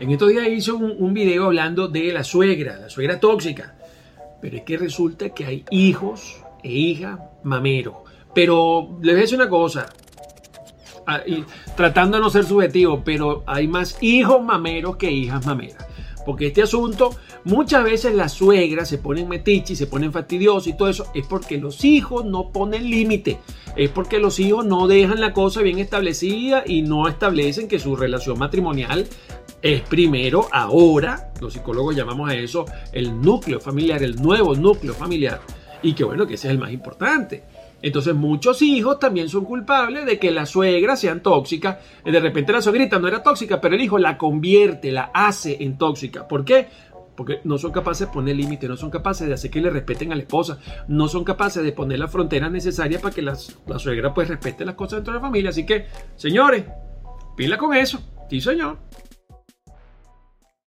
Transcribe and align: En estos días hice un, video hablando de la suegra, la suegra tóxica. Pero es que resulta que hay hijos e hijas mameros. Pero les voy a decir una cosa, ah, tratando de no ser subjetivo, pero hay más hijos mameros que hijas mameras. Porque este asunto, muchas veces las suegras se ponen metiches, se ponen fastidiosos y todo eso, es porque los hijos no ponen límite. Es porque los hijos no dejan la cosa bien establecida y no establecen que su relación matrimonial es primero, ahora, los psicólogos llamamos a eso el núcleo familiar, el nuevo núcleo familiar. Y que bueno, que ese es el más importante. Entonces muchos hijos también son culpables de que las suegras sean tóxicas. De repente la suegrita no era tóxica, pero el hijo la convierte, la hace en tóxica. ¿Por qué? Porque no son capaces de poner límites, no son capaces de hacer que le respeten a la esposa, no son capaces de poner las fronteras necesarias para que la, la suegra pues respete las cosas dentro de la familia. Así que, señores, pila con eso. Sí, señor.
En 0.00 0.10
estos 0.12 0.28
días 0.28 0.46
hice 0.46 0.70
un, 0.70 1.12
video 1.12 1.46
hablando 1.46 1.88
de 1.88 2.12
la 2.12 2.22
suegra, 2.22 2.78
la 2.78 2.88
suegra 2.88 3.18
tóxica. 3.18 3.74
Pero 4.40 4.58
es 4.58 4.62
que 4.62 4.76
resulta 4.76 5.30
que 5.30 5.44
hay 5.44 5.64
hijos 5.70 6.36
e 6.62 6.70
hijas 6.70 7.18
mameros. 7.42 7.94
Pero 8.32 8.96
les 9.02 9.14
voy 9.14 9.18
a 9.18 9.22
decir 9.22 9.38
una 9.38 9.48
cosa, 9.48 9.88
ah, 11.04 11.20
tratando 11.76 12.16
de 12.16 12.22
no 12.22 12.30
ser 12.30 12.44
subjetivo, 12.44 13.02
pero 13.04 13.42
hay 13.44 13.66
más 13.66 14.00
hijos 14.00 14.40
mameros 14.40 14.96
que 14.96 15.10
hijas 15.10 15.44
mameras. 15.44 15.84
Porque 16.24 16.48
este 16.48 16.62
asunto, 16.62 17.10
muchas 17.42 17.82
veces 17.82 18.14
las 18.14 18.32
suegras 18.32 18.88
se 18.88 18.98
ponen 18.98 19.28
metiches, 19.28 19.78
se 19.78 19.88
ponen 19.88 20.12
fastidiosos 20.12 20.68
y 20.68 20.76
todo 20.76 20.88
eso, 20.90 21.10
es 21.12 21.26
porque 21.26 21.58
los 21.58 21.84
hijos 21.84 22.24
no 22.24 22.52
ponen 22.52 22.88
límite. 22.88 23.38
Es 23.78 23.90
porque 23.90 24.18
los 24.18 24.40
hijos 24.40 24.66
no 24.66 24.88
dejan 24.88 25.20
la 25.20 25.32
cosa 25.32 25.62
bien 25.62 25.78
establecida 25.78 26.64
y 26.66 26.82
no 26.82 27.06
establecen 27.06 27.68
que 27.68 27.78
su 27.78 27.94
relación 27.94 28.36
matrimonial 28.36 29.06
es 29.62 29.82
primero, 29.82 30.48
ahora, 30.50 31.30
los 31.40 31.52
psicólogos 31.52 31.94
llamamos 31.94 32.28
a 32.28 32.34
eso 32.34 32.64
el 32.92 33.20
núcleo 33.20 33.60
familiar, 33.60 34.02
el 34.02 34.20
nuevo 34.20 34.56
núcleo 34.56 34.94
familiar. 34.94 35.40
Y 35.80 35.92
que 35.92 36.02
bueno, 36.02 36.26
que 36.26 36.34
ese 36.34 36.48
es 36.48 36.54
el 36.54 36.58
más 36.58 36.72
importante. 36.72 37.44
Entonces 37.80 38.16
muchos 38.16 38.62
hijos 38.62 38.98
también 38.98 39.28
son 39.28 39.44
culpables 39.44 40.06
de 40.06 40.18
que 40.18 40.32
las 40.32 40.50
suegras 40.50 41.00
sean 41.00 41.22
tóxicas. 41.22 41.78
De 42.04 42.18
repente 42.18 42.52
la 42.52 42.60
suegrita 42.60 42.98
no 42.98 43.06
era 43.06 43.22
tóxica, 43.22 43.60
pero 43.60 43.76
el 43.76 43.80
hijo 43.80 43.96
la 43.96 44.18
convierte, 44.18 44.90
la 44.90 45.12
hace 45.14 45.56
en 45.62 45.78
tóxica. 45.78 46.26
¿Por 46.26 46.44
qué? 46.44 46.66
Porque 47.18 47.40
no 47.42 47.58
son 47.58 47.72
capaces 47.72 48.06
de 48.06 48.12
poner 48.12 48.36
límites, 48.36 48.70
no 48.70 48.76
son 48.76 48.90
capaces 48.90 49.26
de 49.26 49.34
hacer 49.34 49.50
que 49.50 49.60
le 49.60 49.70
respeten 49.70 50.12
a 50.12 50.14
la 50.14 50.22
esposa, 50.22 50.60
no 50.86 51.08
son 51.08 51.24
capaces 51.24 51.64
de 51.64 51.72
poner 51.72 51.98
las 51.98 52.12
fronteras 52.12 52.52
necesarias 52.52 53.02
para 53.02 53.12
que 53.12 53.22
la, 53.22 53.36
la 53.66 53.78
suegra 53.80 54.14
pues 54.14 54.28
respete 54.28 54.64
las 54.64 54.76
cosas 54.76 54.98
dentro 54.98 55.14
de 55.14 55.18
la 55.18 55.26
familia. 55.26 55.50
Así 55.50 55.66
que, 55.66 55.86
señores, 56.14 56.64
pila 57.36 57.58
con 57.58 57.74
eso. 57.74 58.00
Sí, 58.30 58.40
señor. 58.40 58.78